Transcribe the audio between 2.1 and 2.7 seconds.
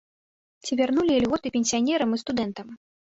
і студэнтам?